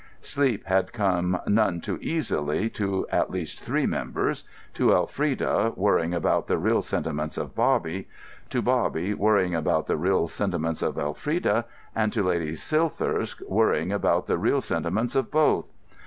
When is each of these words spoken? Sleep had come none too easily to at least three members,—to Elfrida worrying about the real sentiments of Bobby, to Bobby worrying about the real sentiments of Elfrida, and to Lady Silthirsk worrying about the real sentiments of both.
Sleep 0.23 0.65
had 0.65 0.93
come 0.93 1.39
none 1.45 1.79
too 1.79 1.99
easily 2.01 2.71
to 2.71 3.05
at 3.11 3.29
least 3.29 3.59
three 3.61 3.85
members,—to 3.85 4.91
Elfrida 4.95 5.73
worrying 5.75 6.15
about 6.15 6.47
the 6.47 6.57
real 6.57 6.81
sentiments 6.81 7.37
of 7.37 7.53
Bobby, 7.53 8.07
to 8.49 8.63
Bobby 8.63 9.13
worrying 9.13 9.53
about 9.53 9.85
the 9.85 9.97
real 9.97 10.27
sentiments 10.27 10.81
of 10.81 10.97
Elfrida, 10.97 11.65
and 11.95 12.11
to 12.13 12.23
Lady 12.23 12.53
Silthirsk 12.53 13.41
worrying 13.47 13.91
about 13.91 14.25
the 14.25 14.39
real 14.39 14.59
sentiments 14.59 15.15
of 15.15 15.29
both. 15.29 15.71